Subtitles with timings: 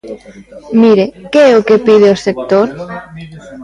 [0.81, 2.67] Mire, ¿que é o que pide o sector?